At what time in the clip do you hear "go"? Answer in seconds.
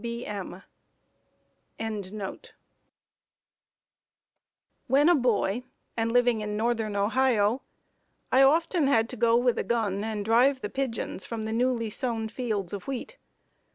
9.15-9.37